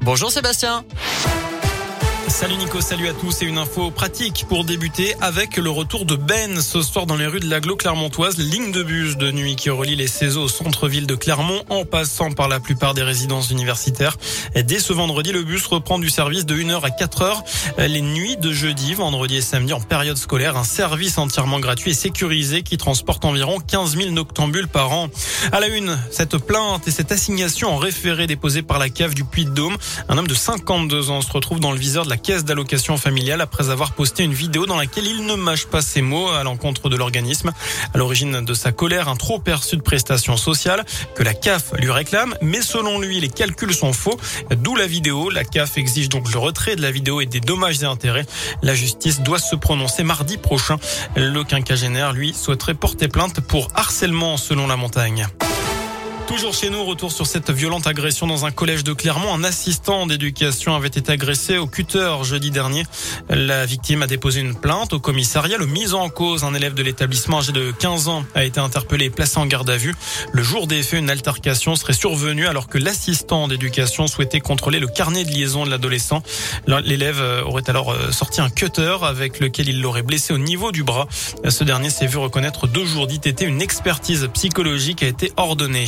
[0.00, 0.84] Bonjour Sébastien.
[2.30, 6.14] Salut Nico, salut à tous et une info pratique pour débuter avec le retour de
[6.14, 9.68] Ben ce soir dans les rues de l'aglo clermontoise, ligne de bus de nuit qui
[9.68, 14.16] relie les CESO au centre-ville de Clermont en passant par la plupart des résidences universitaires.
[14.54, 17.42] Dès ce vendredi, le bus reprend du service de 1h à 4h
[17.88, 21.94] les nuits de jeudi, vendredi et samedi en période scolaire, un service entièrement gratuit et
[21.94, 25.08] sécurisé qui transporte environ 15 000 noctambules par an.
[25.52, 29.24] À la une, cette plainte et cette assignation en référé déposée par la cave du
[29.24, 29.76] Puy-de-Dôme,
[30.08, 33.40] un homme de 52 ans se retrouve dans le viseur de la caisse d'allocation familiale
[33.40, 36.88] après avoir posté une vidéo dans laquelle il ne mâche pas ses mots à l'encontre
[36.88, 37.52] de l'organisme.
[37.92, 40.84] À l'origine de sa colère, un trop perçu de prestations sociales
[41.14, 44.18] que la CAF lui réclame, mais selon lui, les calculs sont faux.
[44.50, 45.30] D'où la vidéo.
[45.30, 48.26] La CAF exige donc le retrait de la vidéo et des dommages et intérêts.
[48.62, 50.76] La justice doit se prononcer mardi prochain.
[51.16, 55.26] Le quinquagénaire, lui, souhaiterait porter plainte pour harcèlement selon la montagne.
[56.30, 59.34] Toujours chez nous, retour sur cette violente agression dans un collège de Clermont.
[59.34, 62.84] Un assistant d'éducation avait été agressé au cutter jeudi dernier.
[63.28, 65.58] La victime a déposé une plainte au commissariat.
[65.58, 69.06] Le mise en cause, un élève de l'établissement âgé de 15 ans, a été interpellé
[69.06, 69.92] et placé en garde à vue.
[70.30, 74.86] Le jour des faits, une altercation serait survenue alors que l'assistant d'éducation souhaitait contrôler le
[74.86, 76.22] carnet de liaison de l'adolescent.
[76.68, 80.84] L'élève aurait alors euh, sorti un cutter avec lequel il l'aurait blessé au niveau du
[80.84, 81.08] bras.
[81.48, 83.40] Ce dernier s'est vu reconnaître deux jours d'ITT.
[83.40, 85.86] Une expertise psychologique a été ordonnée.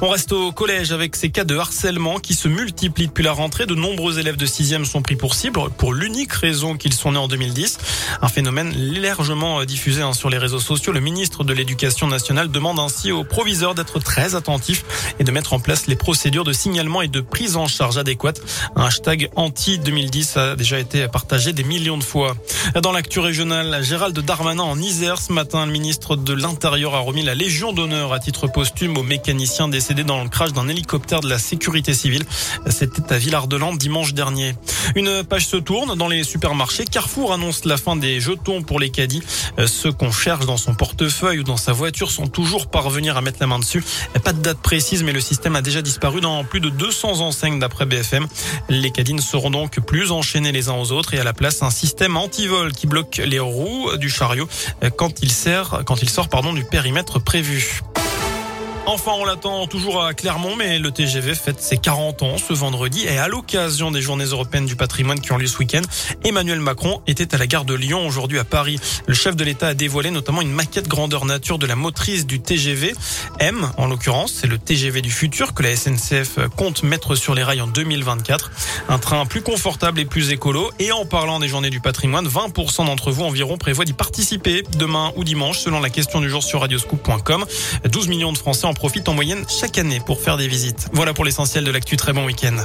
[0.00, 3.66] On reste au collège avec ces cas de harcèlement qui se multiplient depuis la rentrée.
[3.66, 7.18] De nombreux élèves de 6e sont pris pour cible pour l'unique raison qu'ils sont nés
[7.18, 7.78] en 2010.
[8.22, 10.92] Un phénomène largement diffusé hein, sur les réseaux sociaux.
[10.92, 14.84] Le ministre de l'Éducation nationale demande ainsi aux proviseurs d'être très attentifs
[15.18, 18.40] et de mettre en place les procédures de signalement et de prise en charge adéquates.
[18.76, 22.36] Un hashtag anti-2010 a déjà été partagé des millions de fois.
[22.82, 27.22] Dans l'actu régionale, Gérald Darmanin en Isère ce matin, le ministre de l'Intérieur a remis
[27.22, 31.28] la Légion d'honneur à titre posthume aux mécaniciens décédé dans le crash d'un hélicoptère de
[31.28, 32.24] la sécurité civile.
[32.68, 34.56] C'était à Villard-de-Lans dimanche dernier.
[34.96, 36.84] Une page se tourne dans les supermarchés.
[36.84, 39.22] Carrefour annonce la fin des jetons pour les caddies.
[39.66, 43.36] Ceux qu'on cherche dans son portefeuille ou dans sa voiture sont toujours parvenir à mettre
[43.38, 43.84] la main dessus.
[44.24, 47.60] Pas de date précise, mais le système a déjà disparu dans plus de 200 enseignes
[47.60, 48.26] d'après BFM.
[48.68, 51.62] Les caddies ne seront donc plus enchaînés les uns aux autres et à la place
[51.62, 54.48] un système anti-vol qui bloque les roues du chariot
[54.96, 55.30] quand il
[55.86, 57.80] quand il sort pardon du périmètre prévu.
[58.90, 63.04] Enfin, on l'attend toujours à Clermont, mais le TGV fête ses 40 ans ce vendredi
[63.06, 65.82] et à l'occasion des journées européennes du patrimoine qui ont lieu ce week-end,
[66.24, 68.80] Emmanuel Macron était à la gare de Lyon aujourd'hui à Paris.
[69.06, 72.40] Le chef de l'État a dévoilé notamment une maquette grandeur nature de la motrice du
[72.40, 72.94] TGV.
[73.40, 77.42] M, en l'occurrence, c'est le TGV du futur que la SNCF compte mettre sur les
[77.42, 78.50] rails en 2024.
[78.88, 80.70] Un train plus confortable et plus écolo.
[80.78, 85.12] Et en parlant des journées du patrimoine, 20% d'entre vous environ prévoient d'y participer demain
[85.16, 87.44] ou dimanche selon la question du jour sur radioscoop.com.
[87.84, 90.88] 12 millions de Français en profite en moyenne chaque année pour faire des visites.
[90.92, 91.96] Voilà pour l'essentiel de l'actu.
[91.96, 92.56] Très bon week-end.